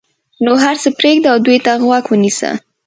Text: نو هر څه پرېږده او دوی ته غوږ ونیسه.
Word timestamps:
نو 0.43 0.51
هر 0.63 0.75
څه 0.83 0.89
پرېږده 0.99 1.27
او 1.33 1.37
دوی 1.45 1.59
ته 1.65 1.71
غوږ 1.85 2.03
ونیسه. 2.09 2.51